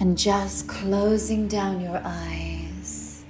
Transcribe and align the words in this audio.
And 0.00 0.16
just 0.16 0.66
closing 0.66 1.46
down 1.46 1.82
your 1.82 2.00
eyes 2.02 3.22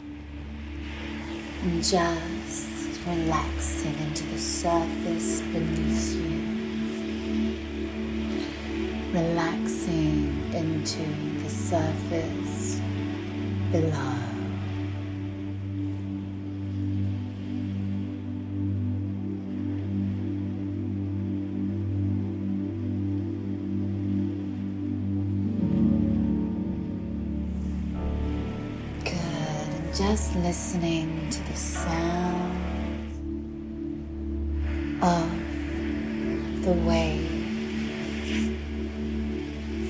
and 1.62 1.82
just 1.82 3.00
relaxing 3.08 3.98
into 3.98 4.22
the 4.26 4.38
surface 4.38 5.40
beneath 5.40 6.14
you. 6.14 6.40
Relaxing 9.12 10.52
into 10.54 11.42
the 11.42 11.50
surface 11.50 12.80
below. 13.72 14.39
Just 30.10 30.34
listening 30.34 31.30
to 31.30 31.40
the 31.44 31.56
sound 31.56 33.12
of 35.00 35.30
the 36.64 36.72
waves. 36.72 37.30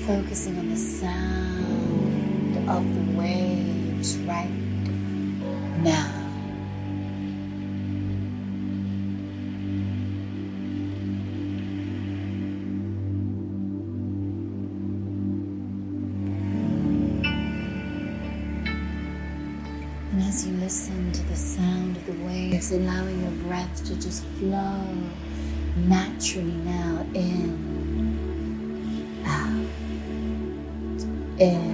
Focusing 0.05 0.59
on 0.59 0.69
the 0.69 0.77
sound 0.77 2.69
of 2.69 2.83
the 2.93 3.17
waves 3.17 4.17
right 4.17 4.51
now. 5.79 6.20
Allowing 22.71 23.21
your 23.21 23.31
breath 23.47 23.83
to 23.85 23.95
just 23.95 24.23
flow 24.39 24.83
naturally 25.75 26.55
now 26.63 27.05
in, 27.13 27.57
out, 29.25 29.67
in, 31.39 31.70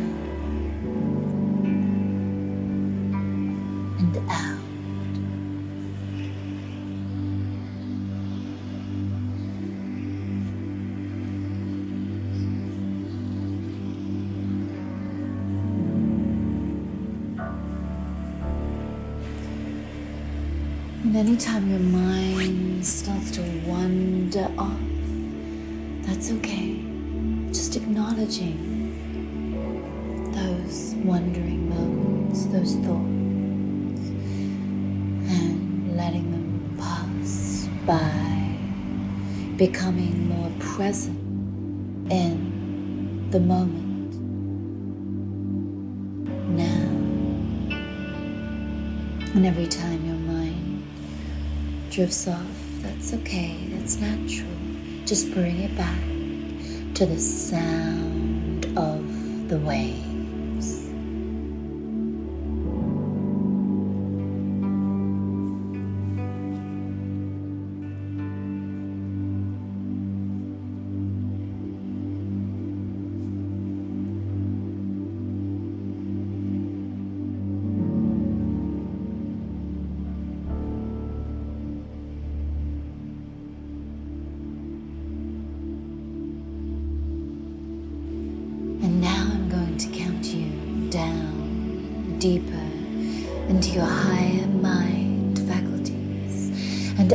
And 21.08 21.16
anytime 21.16 21.69
your 21.69 21.80
mind 21.80 22.86
starts 22.86 23.31
to 23.31 23.41
wander 23.66 24.52
off, 24.58 24.77
that's 26.02 26.31
okay. 26.33 26.81
Just 27.47 27.77
acknowledging 27.77 28.91
those 30.33 30.95
wandering 31.05 31.69
moments, 31.69 32.47
those 32.47 32.75
thoughts, 32.75 34.09
and 35.31 35.95
letting 35.95 36.30
them 36.30 36.75
pass 36.78 37.69
by, 37.85 38.58
becoming 39.55 40.28
more 40.28 40.52
present 40.59 41.17
in 42.11 43.30
the 43.31 43.39
moment 43.39 44.13
now. 46.50 46.97
And 49.35 49.45
every 49.45 49.68
time 49.68 49.87
drifts 51.97 52.28
off, 52.28 52.46
that's 52.84 53.12
okay, 53.12 53.58
that's 53.72 53.97
natural. 53.97 54.47
Just 55.08 55.34
bring 55.34 55.58
it 55.62 55.75
back 55.75 56.00
to 56.94 57.08
the 57.08 57.19
sound 57.19 58.68
of 58.78 59.50
the 59.50 59.58
waves. 59.58 60.06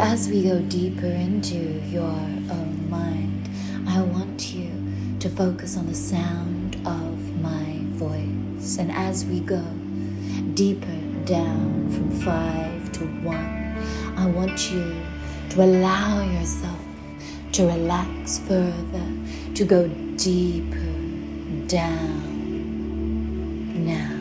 As 0.02 0.28
we 0.28 0.42
go 0.42 0.58
deeper 0.62 1.06
into 1.06 1.80
your 1.88 2.02
own 2.02 2.90
mind, 2.90 3.48
I 3.86 4.02
want 4.02 4.52
you 4.52 4.68
to 5.20 5.28
focus 5.28 5.76
on 5.76 5.86
the 5.86 5.94
sound 5.94 6.74
of 6.84 7.40
my 7.40 7.78
voice. 7.92 8.78
And 8.78 8.90
as 8.90 9.24
we 9.24 9.38
go 9.38 9.62
deeper 10.54 10.98
down 11.24 11.88
from 11.92 12.10
five 12.20 12.90
to 12.92 13.04
one, 13.22 13.78
I 14.16 14.26
want 14.26 14.72
you 14.72 15.00
to 15.50 15.62
allow 15.62 16.20
yourself 16.20 16.80
to 17.52 17.66
relax 17.66 18.38
further, 18.40 19.06
to 19.54 19.64
go 19.64 19.86
deeper 20.16 20.98
down 21.68 22.26
now 23.86 24.18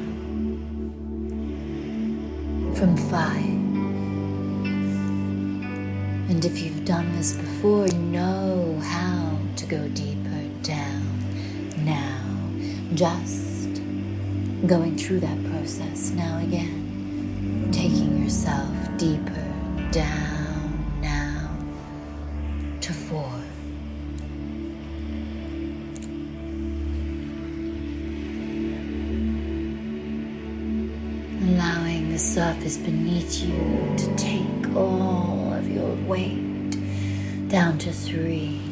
from 2.76 2.96
five. 3.10 3.71
And 6.32 6.46
if 6.46 6.62
you've 6.62 6.86
done 6.86 7.12
this 7.18 7.34
before, 7.34 7.88
you 7.88 8.00
know 8.00 8.80
how 8.86 9.38
to 9.58 9.66
go 9.66 9.86
deeper 9.90 10.44
down 10.64 11.06
now. 11.84 12.24
Just 12.96 13.82
going 14.66 14.98
through 14.98 15.20
that 15.20 15.44
process 15.52 16.12
now 16.12 16.40
again, 16.40 17.68
taking 17.74 18.24
yourself 18.24 18.72
deeper 18.98 19.46
down 19.92 21.02
now 21.02 21.50
to 22.80 22.94
four. 22.94 23.30
allowing 31.44 32.12
the 32.12 32.20
surface 32.20 32.78
beneath 32.78 33.44
you 33.44 33.96
to 33.98 34.16
take 34.16 34.76
all 34.76 35.41
weight 36.12 37.48
down 37.48 37.78
to 37.78 37.90
three. 37.90 38.71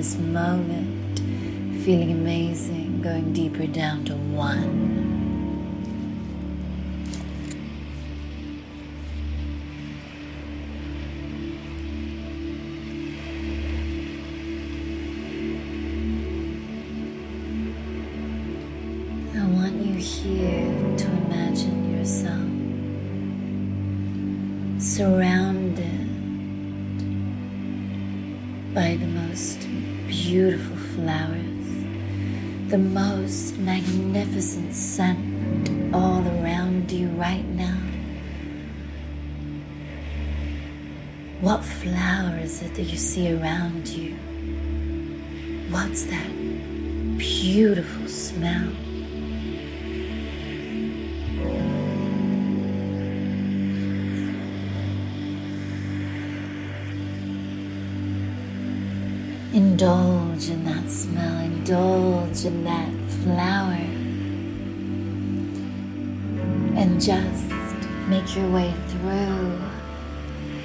This 0.00 0.16
moment, 0.16 1.18
feeling 1.84 2.10
amazing, 2.10 3.02
going 3.02 3.34
deeper 3.34 3.66
down 3.66 4.02
to 4.02 4.14
one. 4.14 4.88
I 19.36 19.46
want 19.54 19.84
you 19.84 19.92
here 19.96 20.96
to 20.96 21.06
imagine 21.26 21.94
yourself 21.94 22.48
surrounded 24.82 25.29
What 41.40 41.64
flower 41.64 42.36
is 42.36 42.60
it 42.60 42.74
that 42.74 42.82
you 42.82 42.98
see 42.98 43.32
around 43.32 43.88
you? 43.88 44.14
What's 45.70 46.04
that 46.04 46.28
beautiful 47.16 48.06
smell? 48.08 48.68
Indulge 59.54 60.50
in 60.50 60.64
that 60.66 60.90
smell, 60.90 61.38
indulge 61.38 62.44
in 62.44 62.64
that 62.64 62.92
flower, 63.24 63.80
and 66.78 67.00
just 67.00 67.50
make 68.10 68.36
your 68.36 68.50
way 68.50 68.74
through 68.88 69.69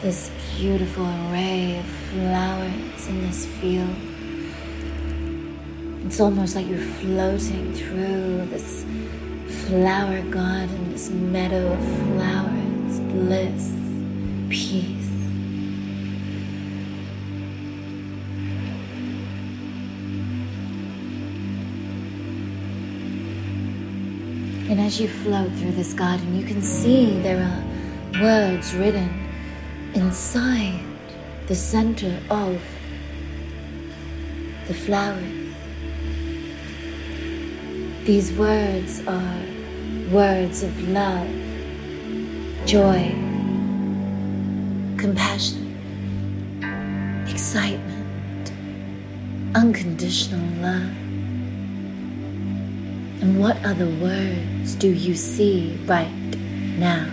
this 0.06 0.30
beautiful 0.56 1.04
array 1.04 1.80
of 1.80 1.86
flowers 1.86 3.08
in 3.08 3.22
this 3.22 3.48
field. 3.48 3.90
It's 6.06 6.20
almost 6.20 6.56
like 6.56 6.68
you're 6.68 6.78
floating 6.78 7.74
through 7.74 8.46
this 8.52 8.86
flower 9.66 10.22
garden, 10.30 10.92
this 10.92 11.10
meadow 11.10 11.74
of 11.74 11.80
flowers, 11.80 13.00
bliss, 13.00 13.74
peace. 14.52 15.10
And 24.70 24.80
as 24.80 25.02
you 25.02 25.08
float 25.08 25.52
through 25.54 25.72
this 25.72 25.96
garden, 25.96 26.40
you 26.40 26.46
can 26.46 26.62
see 26.62 27.20
there 27.22 27.42
are 27.42 28.22
words 28.22 28.76
written 28.76 29.25
inside 29.96 30.82
the 31.48 31.56
center 31.56 32.20
of 32.30 32.62
the 34.68 34.74
flower. 34.74 35.22
These 38.04 38.34
words 38.34 39.02
are 39.08 39.40
words 40.12 40.64
of 40.64 40.90
love, 40.90 41.28
joy, 42.66 43.10
compassion, 44.98 45.78
excitement, 47.30 48.52
unconditional 49.56 50.46
love. 50.62 50.92
And 53.22 53.40
what 53.40 53.64
other 53.66 53.88
words 53.88 54.76
do 54.76 54.90
you 54.90 55.16
see 55.16 55.80
right 55.86 56.12
now? 56.78 57.10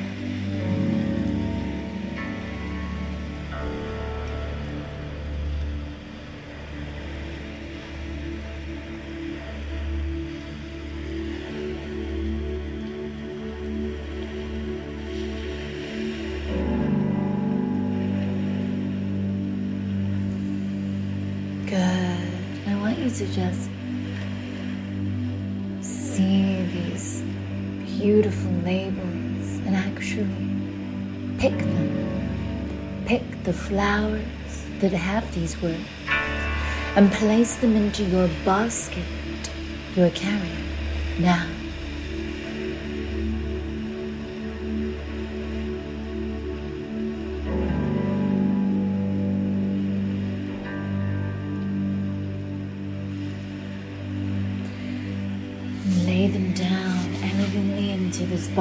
Beautiful 28.02 28.50
labels 28.64 29.48
and 29.64 29.76
actually 29.76 30.26
pick 31.38 31.56
them. 31.56 33.04
Pick 33.06 33.22
the 33.44 33.52
flowers 33.52 34.24
that 34.80 34.90
have 34.90 35.32
these 35.32 35.54
words 35.62 35.86
and 36.96 37.12
place 37.12 37.54
them 37.58 37.76
into 37.76 38.02
your 38.02 38.28
basket 38.44 39.04
you're 39.94 40.10
carrying 40.10 40.66
now. 41.20 41.46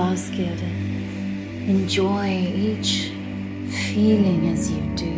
Basket 0.01 0.59
and 0.63 1.69
enjoy 1.69 2.27
each 2.55 3.11
feeling 3.93 4.47
as 4.51 4.71
you 4.71 4.81
do. 4.95 5.17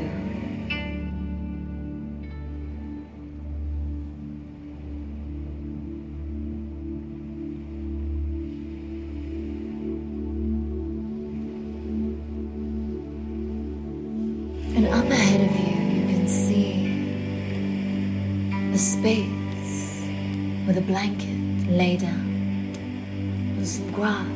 And 14.76 14.86
up 14.88 15.10
ahead 15.10 15.42
of 15.48 15.54
you, 15.64 15.78
you 15.96 16.04
can 16.12 16.28
see 16.28 16.74
a 18.74 18.78
space 18.78 19.86
with 20.68 20.78
a 20.78 20.86
blanket 20.92 21.40
laid 21.72 22.04
out 22.04 22.28
on 23.58 23.66
some 23.66 23.90
grass. 23.94 24.33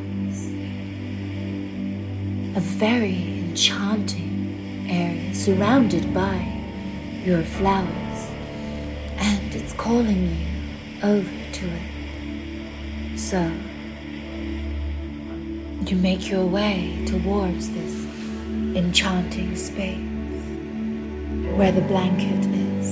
A 2.57 2.59
very 2.59 3.37
enchanting 3.37 4.87
area 4.89 5.35
surrounded 5.35 6.11
by 6.11 6.37
your 7.23 7.43
flowers, 7.43 8.31
and 9.17 9.53
it's 9.53 9.73
calling 9.73 10.35
you 10.35 10.47
over 11.03 11.29
to 11.51 11.65
it. 11.67 13.19
So, 13.19 13.51
you 15.85 15.97
make 15.97 16.31
your 16.31 16.47
way 16.47 17.05
towards 17.05 17.69
this 17.69 17.93
enchanting 18.75 19.55
space 19.55 19.99
where 21.55 21.71
the 21.71 21.81
blanket 21.81 22.43
is. 22.43 22.87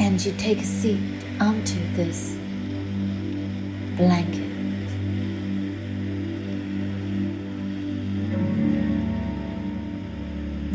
And 0.00 0.24
you 0.24 0.32
take 0.34 0.58
a 0.58 0.64
seat 0.64 1.24
onto 1.40 1.80
this 1.96 2.38
blanket. 3.98 4.38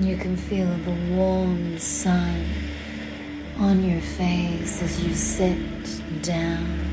You 0.06 0.18
can 0.18 0.36
feel 0.36 0.68
the 0.68 1.16
warm 1.16 1.80
sun 1.80 2.46
on 3.58 3.82
your 3.90 4.02
face 4.02 4.82
as 4.84 5.02
you 5.02 5.16
sit 5.16 5.58
down. 6.22 6.84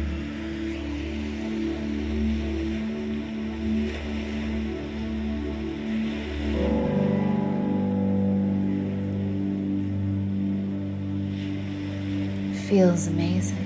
feels 12.68 13.08
amazing. 13.08 13.59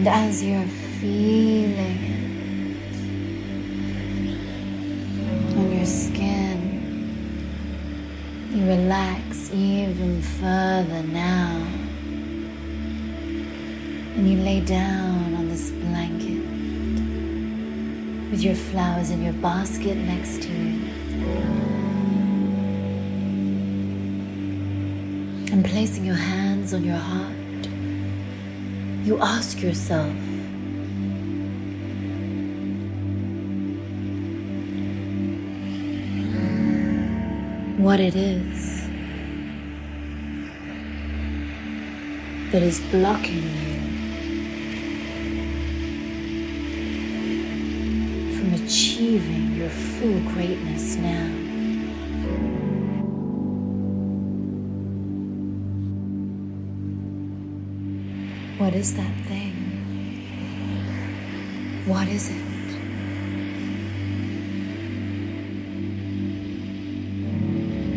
And 0.00 0.08
as 0.08 0.40
you're 0.42 0.64
feeling 0.98 1.76
it 1.76 2.96
on 5.58 5.76
your 5.76 5.84
skin, 5.84 6.56
you 8.50 8.66
relax 8.66 9.50
even 9.52 10.22
further 10.22 11.02
now. 11.02 11.66
And 14.16 14.26
you 14.26 14.38
lay 14.38 14.62
down 14.62 15.34
on 15.34 15.50
this 15.50 15.68
blanket 15.68 16.46
with 18.30 18.40
your 18.40 18.54
flowers 18.54 19.10
in 19.10 19.22
your 19.22 19.34
basket 19.34 19.98
next 19.98 20.40
to 20.44 20.48
you. 20.48 20.80
And 25.52 25.62
placing 25.62 26.06
your 26.06 26.14
hands 26.14 26.72
on 26.72 26.84
your 26.84 26.96
heart, 26.96 27.34
you 29.04 29.18
ask 29.20 29.62
yourself, 29.62 30.12
what 37.78 37.98
it 37.98 38.14
is 38.14 38.82
that 42.52 42.62
is 42.62 42.78
blocking 42.90 43.42
you 43.42 43.80
from 48.36 48.52
achieving 48.62 49.54
your 49.54 49.70
full 49.70 50.20
greatness 50.32 50.96
now. 50.96 51.39
What 58.70 58.78
is 58.78 58.94
that 58.94 59.12
thing? 59.26 59.52
What 61.86 62.06
is 62.06 62.30
it? 62.30 62.36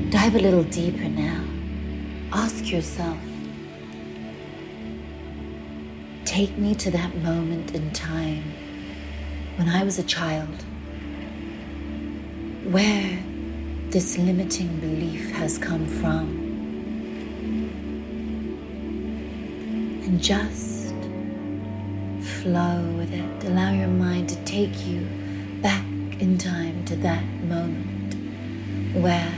Dive 0.10 0.34
a 0.34 0.40
little 0.40 0.64
deeper 0.64 1.10
now. 1.10 1.44
Ask 2.32 2.72
yourself 2.72 3.20
Take 6.26 6.58
me 6.58 6.74
to 6.74 6.90
that 6.90 7.18
moment 7.18 7.76
in 7.76 7.92
time 7.92 8.44
when 9.58 9.70
I 9.70 9.84
was 9.84 10.00
a 10.00 10.04
child 10.04 10.64
where 12.72 13.20
this 13.92 14.18
limiting 14.18 14.80
belief 14.80 15.30
has 15.34 15.60
come 15.60 15.86
from. 15.86 16.43
Just 20.24 20.96
flow 22.22 22.82
with 22.98 23.12
it. 23.14 23.44
Allow 23.44 23.74
your 23.74 23.90
mind 23.90 24.30
to 24.30 24.38
take 24.46 24.88
you 24.88 25.06
back 25.62 25.84
in 26.22 26.38
time 26.38 26.86
to 26.86 26.96
that 26.96 27.26
moment 27.44 28.16
where 28.96 29.34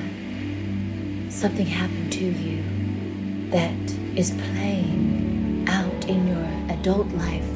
something 1.31 1.65
happened 1.65 2.13
to 2.13 2.23
you 2.23 3.49
that 3.49 3.73
is 4.15 4.29
playing 4.29 5.65
out 5.67 6.05
in 6.07 6.27
your 6.27 6.77
adult 6.77 7.07
life 7.13 7.54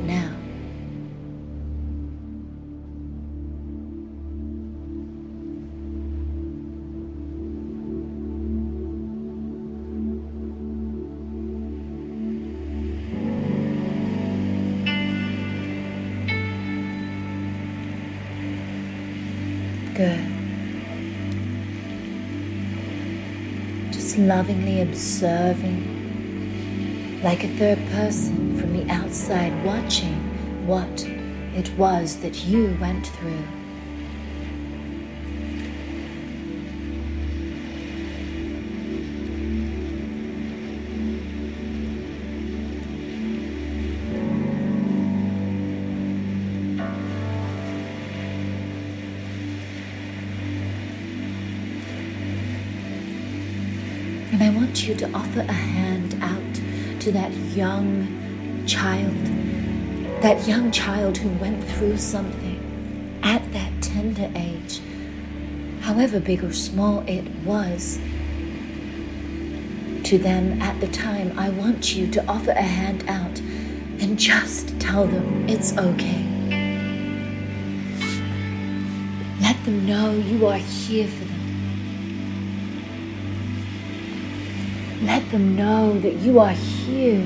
Good. 20.00 20.24
Just 23.92 24.18
lovingly 24.18 24.82
observing, 24.82 25.84
like 27.22 27.44
a 27.44 27.50
third 27.58 27.86
person 27.90 28.58
from 28.58 28.78
the 28.78 28.90
outside, 28.90 29.52
watching 29.66 30.16
what 30.66 31.06
it 31.54 31.70
was 31.78 32.16
that 32.22 32.46
you 32.46 32.78
went 32.80 33.08
through. 33.08 33.59
And 54.32 54.44
I 54.44 54.52
want 54.52 54.88
you 54.88 54.94
to 54.96 55.12
offer 55.12 55.40
a 55.42 55.52
hand 55.52 56.16
out 56.22 57.02
to 57.02 57.12
that 57.12 57.34
young 57.34 58.64
child, 58.68 59.16
that 60.22 60.48
young 60.48 60.72
child 60.72 61.18
who 61.18 61.30
went 61.40 61.64
through 61.64 61.98
something 61.98 63.20
at 63.24 63.52
that 63.54 63.82
tender 63.82 64.30
age, 64.36 64.82
however 65.82 66.20
big 66.20 66.44
or 66.44 66.54
small 66.54 67.00
it 67.08 67.28
was. 67.44 67.98
To 70.04 70.18
them 70.20 70.62
at 70.62 70.80
the 70.80 70.88
time, 70.90 71.38
I 71.38 71.50
want 71.50 71.96
you 71.96 72.08
to 72.12 72.26
offer 72.28 72.52
a 72.52 72.62
hand 72.62 73.04
out 73.08 73.40
and 74.00 74.18
just 74.20 74.80
tell 74.80 75.08
them 75.08 75.50
it's 75.50 75.76
okay. 75.76 76.24
Let 79.42 79.64
them 79.66 79.88
know 79.88 80.14
you 80.14 80.46
are 80.46 80.58
here 80.58 81.08
for 81.08 81.26
them. 81.26 81.39
Let 85.02 85.30
them 85.32 85.56
know 85.56 85.98
that 86.00 86.16
you 86.16 86.40
are 86.40 86.52
here 86.52 87.26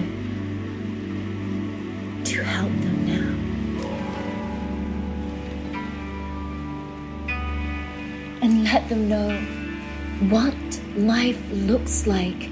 to 2.24 2.44
help 2.44 2.72
them 2.82 3.06
now. 3.08 3.30
And 8.42 8.64
let 8.64 8.88
them 8.90 9.10
know 9.10 9.40
what 10.30 10.56
life 10.96 11.42
looks 11.52 12.06
like 12.06 12.50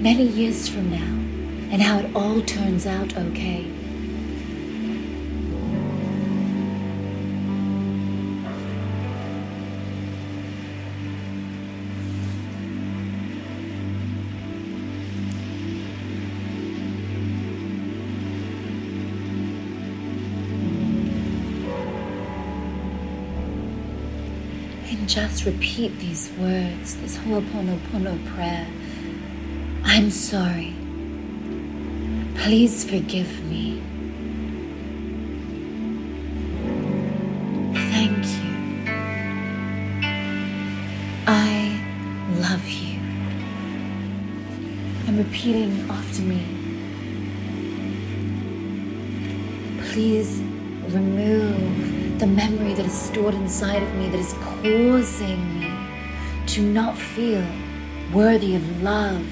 many 0.00 0.24
years 0.26 0.68
from 0.68 0.90
now 0.90 1.14
and 1.70 1.80
how 1.80 2.00
it 2.00 2.14
all 2.16 2.42
turns 2.42 2.86
out 2.86 3.16
okay. 3.16 3.77
Just 25.20 25.46
repeat 25.46 25.98
these 25.98 26.30
words, 26.38 26.94
this 26.98 27.16
Ho'oponopono 27.16 28.14
prayer. 28.32 28.68
I'm 29.84 30.12
sorry. 30.12 30.76
Please 32.36 32.84
forgive 32.84 33.44
me. 33.46 33.82
Thank 37.90 38.24
you. 38.38 38.52
I 41.26 41.80
love 42.38 42.68
you. 42.68 43.00
I'm 45.08 45.18
repeating 45.18 45.84
after 45.90 46.22
me. 46.22 46.42
Please 49.90 50.38
remove 50.94 51.97
the 52.18 52.26
memory 52.26 52.74
that 52.74 52.84
is 52.84 52.92
stored 52.92 53.34
inside 53.34 53.80
of 53.80 53.94
me 53.94 54.08
that 54.08 54.18
is 54.18 54.32
causing 54.40 55.60
me 55.60 55.72
to 56.46 56.60
not 56.60 56.98
feel 56.98 57.46
worthy 58.12 58.56
of 58.56 58.82
love 58.82 59.24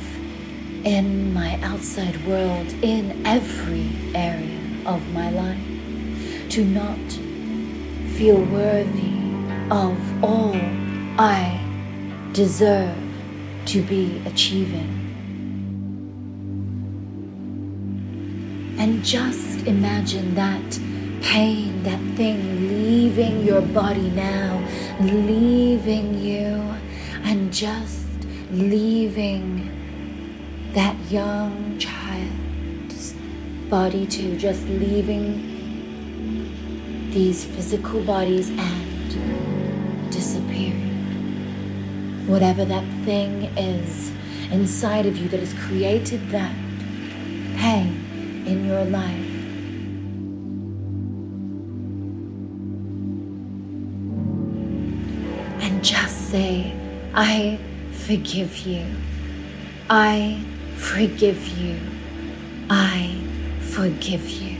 in 0.84 1.34
my 1.34 1.58
outside 1.62 2.16
world, 2.28 2.72
in 2.82 3.26
every 3.26 3.90
area 4.14 4.60
of 4.86 5.02
my 5.12 5.30
life, 5.30 5.58
to 6.50 6.64
not 6.64 6.96
feel 8.16 8.38
worthy 8.44 9.18
of 9.68 10.24
all 10.24 10.54
I 11.18 11.60
deserve 12.32 12.96
to 13.64 13.82
be 13.82 14.22
achieving. 14.26 14.92
And 18.78 19.02
just 19.02 19.66
imagine 19.66 20.36
that 20.36 20.78
pain, 21.26 21.82
that 21.82 22.00
thing 22.16 22.68
leaving 22.68 23.44
your 23.44 23.60
body 23.60 24.10
now, 24.10 24.62
leaving 25.00 26.14
you, 26.18 26.54
and 27.24 27.52
just 27.52 28.06
leaving 28.52 29.44
that 30.72 30.96
young 31.10 31.76
child's 31.78 33.14
body 33.68 34.06
too, 34.06 34.36
just 34.38 34.62
leaving 34.68 35.56
these 37.10 37.44
physical 37.44 38.00
bodies 38.04 38.50
and 38.50 40.12
disappearing. 40.12 40.94
Whatever 42.28 42.64
that 42.64 42.84
thing 43.04 43.44
is 43.56 44.12
inside 44.52 45.06
of 45.06 45.16
you 45.16 45.28
that 45.28 45.40
has 45.40 45.54
created 45.54 46.30
that 46.30 46.54
pain 47.56 48.44
in 48.46 48.64
your 48.64 48.84
life. 48.84 49.25
I 57.18 57.58
forgive 57.92 58.58
you. 58.58 58.84
I 59.88 60.44
forgive 60.76 61.48
you. 61.48 61.80
I 62.68 63.18
forgive 63.58 64.28
you. 64.28 64.58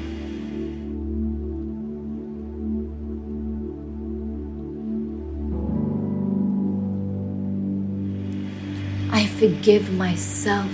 I 9.13 9.27
forgive 9.27 9.93
myself 9.93 10.71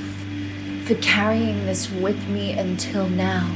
for 0.85 0.95
carrying 1.03 1.67
this 1.67 1.91
with 1.91 2.29
me 2.29 2.53
until 2.53 3.09
now. 3.09 3.53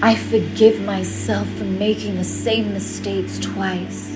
I 0.00 0.14
forgive 0.14 0.80
myself 0.82 1.48
for 1.58 1.64
making 1.64 2.14
the 2.14 2.22
same 2.22 2.72
mistakes 2.72 3.40
twice. 3.40 4.13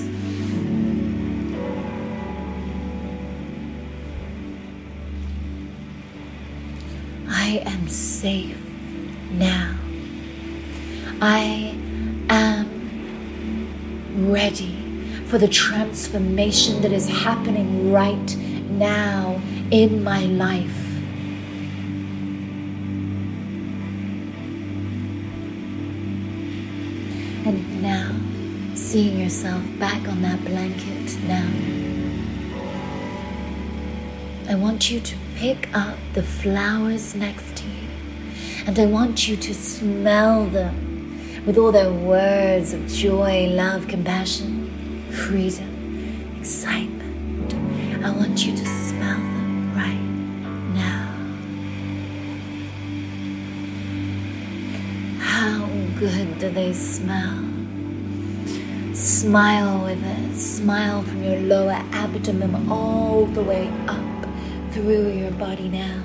I 7.48 7.62
am 7.64 7.88
safe 7.88 8.58
now. 9.30 9.74
I 11.22 11.74
am 12.28 12.68
ready 14.30 14.76
for 15.28 15.38
the 15.38 15.48
transformation 15.48 16.82
that 16.82 16.92
is 16.92 17.08
happening 17.08 17.90
right 17.90 18.36
now 18.68 19.40
in 19.70 20.04
my 20.04 20.24
life. 20.24 20.84
And 27.46 27.80
now, 27.80 28.14
seeing 28.74 29.18
yourself 29.18 29.62
back 29.78 30.06
on 30.06 30.20
that 30.20 30.44
blanket 30.44 31.16
now, 31.22 31.48
I 34.50 34.54
want 34.54 34.90
you 34.90 35.00
to 35.00 35.27
pick 35.38 35.68
up 35.72 35.96
the 36.14 36.22
flowers 36.22 37.14
next 37.14 37.56
to 37.56 37.64
you 37.64 37.88
and 38.66 38.76
I 38.76 38.86
want 38.86 39.28
you 39.28 39.36
to 39.36 39.54
smell 39.54 40.46
them 40.46 41.46
with 41.46 41.56
all 41.56 41.70
their 41.70 41.92
words 41.92 42.72
of 42.72 42.88
joy, 42.88 43.46
love, 43.46 43.86
compassion, 43.86 44.68
freedom, 45.12 46.34
excitement. 46.40 47.54
I 48.04 48.10
want 48.10 48.44
you 48.44 48.56
to 48.56 48.66
smell 48.66 49.16
them 49.16 49.74
right 49.76 50.08
now. 50.74 51.06
How 55.20 55.68
good 56.00 56.40
do 56.40 56.50
they 56.50 56.72
smell? 56.72 57.44
Smile 58.92 59.84
with 59.84 60.04
it. 60.04 60.36
Smile 60.36 61.04
from 61.04 61.22
your 61.22 61.38
lower 61.38 61.80
abdomen 61.92 62.68
all 62.68 63.26
the 63.26 63.42
way 63.42 63.72
up 63.86 63.97
through 64.78 65.10
your 65.10 65.32
body 65.32 65.68
now. 65.68 66.04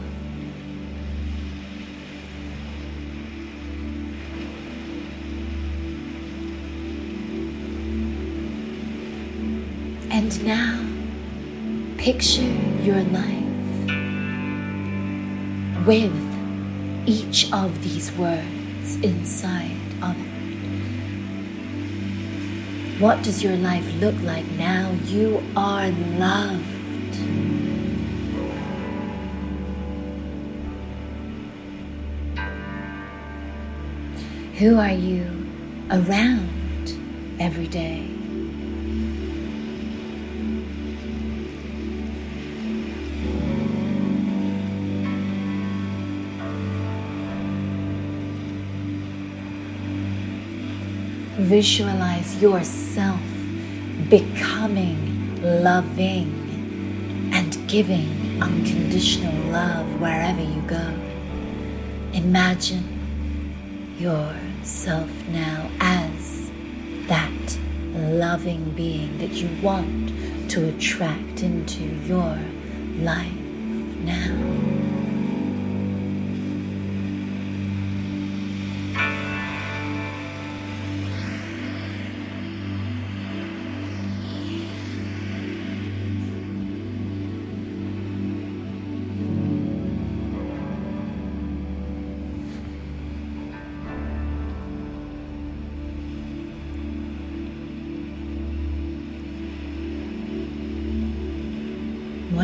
And 10.09 10.43
now, 10.43 10.83
picture 11.99 12.41
your 12.81 13.03
life 13.03 13.43
with 15.85 16.11
each 17.05 17.53
of 17.53 17.83
these 17.83 18.11
words 18.13 18.95
inside 19.03 19.77
of 20.01 20.15
it. 20.17 20.33
What 22.99 23.21
does 23.21 23.43
your 23.43 23.57
life 23.57 23.85
look 24.01 24.15
like 24.23 24.47
now? 24.53 24.97
You 25.05 25.43
are 25.55 25.91
loved. 26.17 27.42
Who 34.63 34.79
are 34.79 34.93
you 34.93 35.25
around 35.91 36.95
every 37.37 37.67
day? 37.67 38.07
Visualize 51.39 52.41
yourself 52.41 53.19
becoming 54.09 55.41
loving 55.41 57.31
and 57.33 57.67
giving 57.67 58.41
unconditional 58.41 59.51
love 59.51 59.99
wherever 59.99 60.41
you 60.41 60.61
go. 60.61 60.87
Imagine 62.13 62.93
yourself 64.63 65.09
now 65.27 65.69
as 65.81 66.49
that 67.07 67.59
loving 67.91 68.71
being 68.71 69.17
that 69.17 69.31
you 69.31 69.49
want 69.61 70.09
to 70.49 70.69
attract 70.69 71.43
into 71.43 71.83
your 71.83 72.39
life 72.99 73.42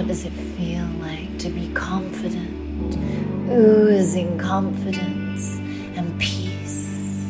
does 0.10 0.26
it 0.26 0.34
feel 0.58 0.88
like 1.02 1.38
to 1.38 1.50
be 1.50 1.72
confident, 1.76 2.98
oozing 3.48 4.40
confidence 4.40 5.60
and 5.96 6.20
peace? 6.20 7.28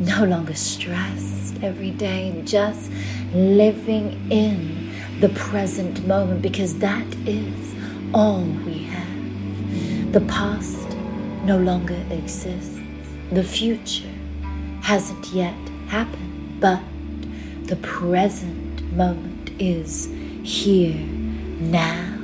No 0.00 0.24
longer 0.24 0.56
stressed 0.56 1.62
every 1.62 1.92
day, 1.92 2.42
just 2.44 2.90
living 3.32 4.28
in 4.28 4.92
the 5.20 5.28
present 5.28 6.04
moment 6.04 6.42
because 6.42 6.76
that 6.80 7.06
is 7.28 7.76
all 8.12 8.42
we 8.66 8.82
have. 8.82 10.12
The 10.12 10.22
past 10.22 10.88
no 11.44 11.58
longer 11.58 12.02
exists, 12.10 12.76
the 13.30 13.44
future 13.44 14.14
hasn't 14.82 15.28
yet 15.28 15.54
happened, 15.86 16.58
but 16.58 16.82
the 17.66 17.76
present 17.76 18.82
moment 18.96 19.52
is 19.60 20.08
here 20.42 21.27
now. 21.60 22.17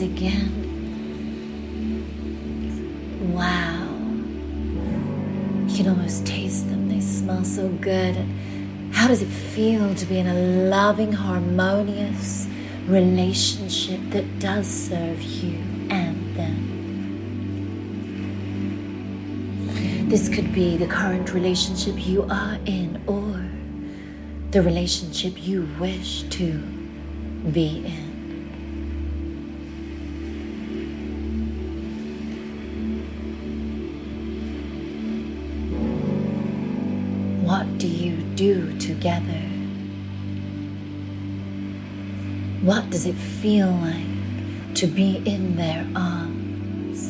Again. 0.00 0.68
Wow. 3.32 3.88
You 5.68 5.76
can 5.76 5.88
almost 5.88 6.26
taste 6.26 6.68
them, 6.68 6.88
they 6.88 7.00
smell 7.00 7.44
so 7.44 7.68
good. 7.68 8.16
How 8.92 9.08
does 9.08 9.22
it 9.22 9.28
feel 9.28 9.94
to 9.94 10.06
be 10.06 10.18
in 10.18 10.26
a 10.26 10.34
loving, 10.68 11.12
harmonious 11.12 12.48
relationship 12.86 14.00
that 14.10 14.38
does 14.38 14.66
serve 14.66 15.22
you 15.22 15.58
and 15.90 16.36
them? 16.36 16.70
This 20.08 20.28
could 20.28 20.52
be 20.52 20.76
the 20.76 20.88
current 20.88 21.32
relationship 21.32 22.04
you 22.06 22.24
are 22.24 22.58
in 22.66 23.00
or 23.06 23.48
the 24.50 24.60
relationship 24.60 25.46
you 25.46 25.68
wish 25.78 26.24
to 26.30 26.58
be 27.52 27.84
in. 27.86 28.09
Do 38.40 38.74
together? 38.78 39.42
What 42.62 42.88
does 42.88 43.04
it 43.04 43.14
feel 43.14 43.70
like 43.70 44.74
to 44.76 44.86
be 44.86 45.22
in 45.26 45.56
their 45.56 45.86
arms? 45.94 47.04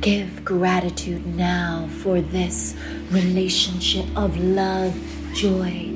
Give 0.00 0.42
gratitude 0.42 1.26
now 1.26 1.90
for 2.00 2.22
this 2.22 2.74
relationship 3.10 4.06
of 4.16 4.34
love, 4.38 4.94
joy, 5.34 5.92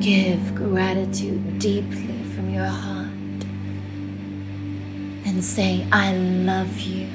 Give 0.00 0.54
gratitude 0.54 1.58
deeply 1.58 2.24
from 2.34 2.48
your 2.48 2.64
heart 2.64 3.44
and 5.26 5.44
say, 5.44 5.86
I 5.92 6.14
love 6.14 6.78
you. 6.80 7.06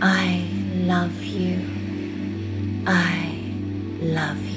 I 0.00 0.48
love 0.76 1.20
you. 1.24 1.58
I 2.86 3.50
love 4.00 4.38
you. 4.38 4.53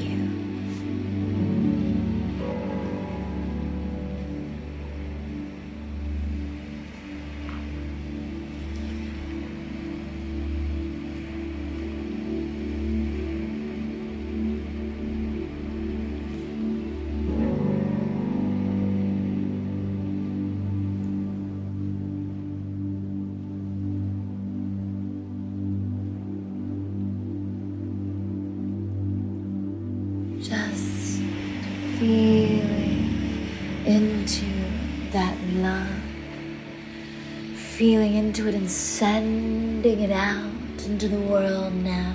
Feeling 37.78 38.16
into 38.16 38.48
it 38.48 38.56
and 38.56 38.68
sending 38.68 40.00
it 40.00 40.10
out 40.12 40.52
into 40.88 41.08
the 41.08 41.20
world 41.20 41.72
now. 41.76 42.12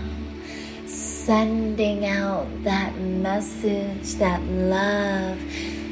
Sending 0.87 2.05
out 2.05 2.49
that 2.65 2.99
message, 2.99 4.17
that 4.17 4.43
love 4.43 5.39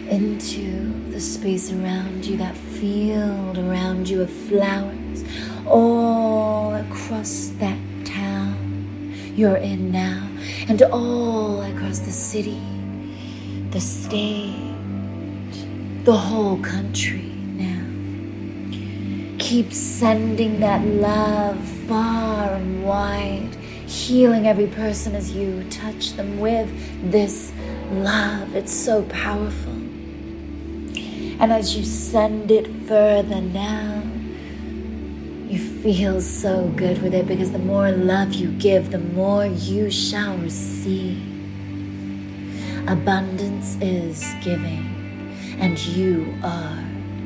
into 0.08 1.08
the 1.12 1.20
space 1.20 1.70
around 1.70 2.26
you, 2.26 2.36
that 2.36 2.56
field 2.56 3.58
around 3.58 4.08
you 4.08 4.22
of 4.22 4.30
flowers, 4.48 5.22
all 5.68 6.74
across 6.74 7.52
that 7.60 7.78
town 8.04 9.14
you're 9.36 9.58
in 9.58 9.92
now, 9.92 10.28
and 10.68 10.82
all 10.82 11.62
across 11.62 12.00
the 12.00 12.10
city, 12.10 12.60
the 13.70 13.80
state, 13.80 14.74
the 16.02 16.12
whole 16.12 16.58
country 16.58 17.19
keep 19.50 19.72
sending 19.72 20.60
that 20.60 20.80
love 20.86 21.58
far 21.88 22.52
and 22.54 22.84
wide, 22.84 23.52
healing 23.84 24.46
every 24.46 24.68
person 24.68 25.12
as 25.16 25.32
you 25.32 25.64
touch 25.70 26.12
them 26.12 26.38
with 26.38 26.70
this 27.10 27.52
love. 27.90 28.54
It's 28.54 28.72
so 28.72 29.02
powerful. 29.06 29.72
And 29.72 31.50
as 31.50 31.76
you 31.76 31.82
send 31.84 32.52
it 32.52 32.68
further 32.86 33.40
now, 33.40 34.04
you 35.48 35.58
feel 35.82 36.20
so 36.20 36.68
good 36.76 37.02
with 37.02 37.12
it 37.12 37.26
because 37.26 37.50
the 37.50 37.58
more 37.58 37.90
love 37.90 38.32
you 38.32 38.52
give, 38.52 38.92
the 38.92 39.00
more 39.00 39.46
you 39.46 39.90
shall 39.90 40.36
receive. 40.36 41.20
Abundance 42.86 43.76
is 43.80 44.24
giving, 44.44 44.86
and 45.58 45.76
you 45.76 46.38
are 46.44 46.78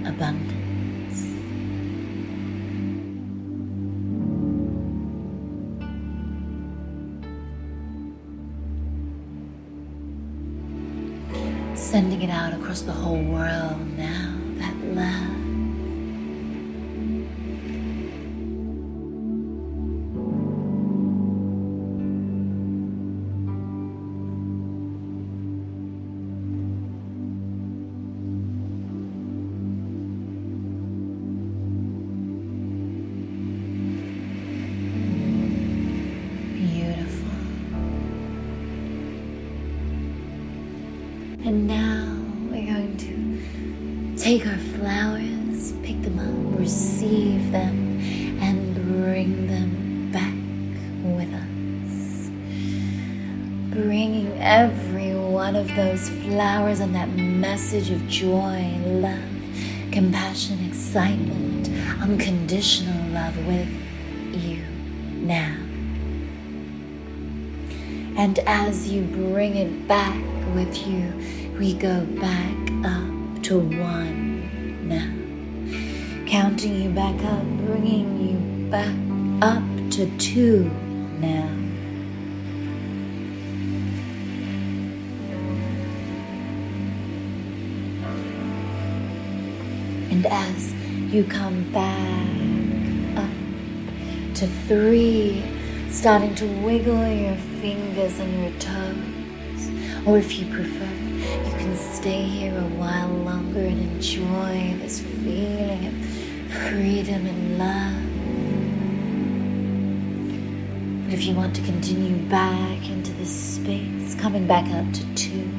abundant. 0.06 0.53
Sending 11.94 12.22
it 12.22 12.28
out 12.28 12.52
across 12.52 12.80
the 12.80 12.90
whole 12.90 13.22
world 13.22 13.78
now, 13.96 14.34
that 14.58 14.74
love. 14.96 15.23
Those 55.94 56.08
flowers 56.08 56.80
and 56.80 56.92
that 56.92 57.08
message 57.10 57.88
of 57.90 58.04
joy, 58.08 58.80
love, 58.84 59.20
compassion, 59.92 60.58
excitement, 60.66 61.68
unconditional 62.02 63.12
love 63.12 63.36
with 63.46 63.68
you 64.32 64.60
now. 65.20 65.56
And 68.16 68.40
as 68.40 68.88
you 68.90 69.02
bring 69.02 69.54
it 69.54 69.86
back 69.86 70.20
with 70.54 70.84
you, 70.84 71.12
we 71.60 71.74
go 71.74 72.04
back 72.20 72.56
up 72.84 73.42
to 73.44 73.60
one 73.60 74.88
now. 74.88 76.28
Counting 76.28 76.74
you 76.74 76.90
back 76.90 77.22
up, 77.24 77.44
bringing 77.66 78.18
you 78.18 78.68
back 78.68 78.96
up 79.42 79.62
to 79.92 80.10
two 80.18 80.64
now. 81.20 81.63
And 90.14 90.26
as 90.26 90.72
you 91.12 91.24
come 91.24 91.72
back 91.72 93.18
up 93.18 93.34
to 94.36 94.46
three, 94.68 95.42
starting 95.90 96.36
to 96.36 96.46
wiggle 96.62 97.08
your 97.08 97.34
fingers 97.60 98.20
and 98.20 98.32
your 98.40 98.52
toes, 98.60 100.06
or 100.06 100.16
if 100.16 100.38
you 100.38 100.46
prefer, 100.54 100.84
you 100.84 101.52
can 101.58 101.74
stay 101.74 102.22
here 102.22 102.56
a 102.56 102.68
while 102.78 103.08
longer 103.08 103.58
and 103.58 103.80
enjoy 103.80 104.76
this 104.78 105.00
feeling 105.00 105.88
of 105.88 105.94
freedom 106.68 107.26
and 107.26 107.58
love. 107.58 108.02
But 111.06 111.14
if 111.14 111.24
you 111.24 111.34
want 111.34 111.56
to 111.56 111.62
continue 111.62 112.14
back 112.28 112.88
into 112.88 113.12
this 113.14 113.56
space, 113.56 114.14
coming 114.14 114.46
back 114.46 114.70
up 114.70 114.92
to 114.92 115.14
two, 115.16 115.50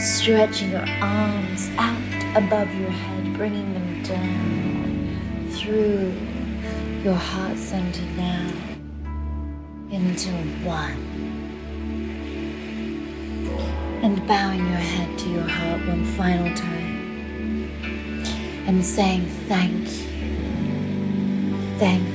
stretching 0.00 0.70
your 0.70 0.86
arms 1.02 1.70
out 1.76 2.00
above 2.34 2.74
your 2.74 2.90
head, 2.90 3.34
bringing 3.36 3.74
them 3.74 4.02
down 4.02 5.50
through 5.50 6.12
your 7.02 7.14
heart 7.14 7.58
center 7.58 8.02
now 8.16 8.50
into 9.90 10.30
one 10.64 10.96
and 14.02 14.26
bowing 14.26 14.60
your 14.60 14.76
head 14.76 15.18
to 15.18 15.28
your 15.28 15.46
heart 15.46 15.86
one 15.86 16.04
final 16.04 16.56
time 16.56 17.70
and 18.66 18.84
saying 18.84 19.26
thank 19.48 19.86
you, 19.86 20.06
thank. 21.78 22.09